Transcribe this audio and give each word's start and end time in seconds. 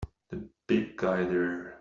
The 0.29 0.49
big 0.65 0.97
guy 0.97 1.23
there! 1.25 1.79